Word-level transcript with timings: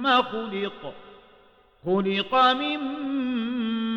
مما 0.00 0.22
خلق. 0.22 0.94
خلق 1.84 2.34
من 2.34 2.78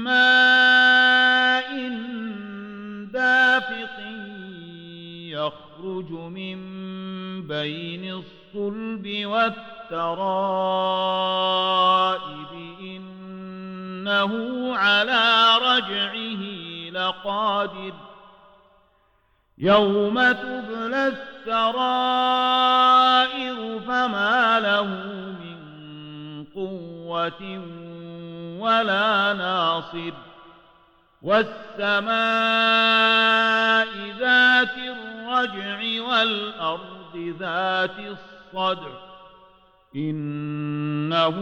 ماء 0.03 1.89
دافق 3.13 3.99
يخرج 5.31 6.11
من 6.11 6.57
بين 7.47 8.13
الصلب 8.13 9.25
والترائب. 9.25 10.13
إنه 12.81 14.33
على 14.77 15.45
رجعه 15.61 16.43
لقادر. 16.91 17.93
يوم 19.57 20.31
تبلى 20.31 21.07
السرائر 21.07 21.93
فما 23.87 24.59
له 24.59 25.12
قوة 27.13 27.61
ولا 28.59 29.33
ناصر. 29.33 30.13
والسماء 31.21 32.07
ذات 34.19 34.77
الرجع 34.77 36.01
والأرض 36.01 37.35
ذات 37.39 37.99
الصدع. 37.99 38.91
إنه 39.95 41.37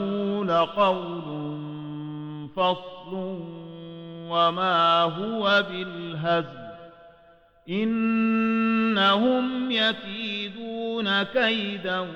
لقول 0.45 1.57
فصل 2.55 3.13
وما 4.29 5.01
هو 5.01 5.65
بالهزل. 5.69 6.61
إنهم 7.69 9.71
يكيدون 9.71 11.23
كيدا 11.23 12.07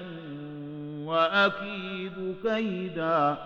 وأكيد 1.05 2.35
كيدا. 2.43 3.37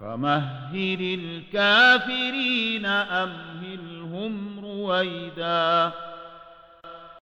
فمهل 0.00 1.20
الكافرين 1.20 2.86
أمهلهم 2.86 4.60
رويداً. 4.64 6.09